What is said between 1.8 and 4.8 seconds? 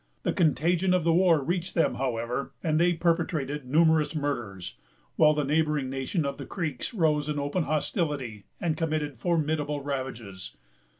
however, and they perpetrated numerous murders;